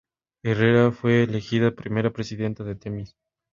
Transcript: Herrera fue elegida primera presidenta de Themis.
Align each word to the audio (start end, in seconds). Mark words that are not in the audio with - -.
Herrera 0.43 0.91
fue 0.91 1.21
elegida 1.21 1.75
primera 1.75 2.09
presidenta 2.09 2.63
de 2.63 2.73
Themis. 2.73 3.13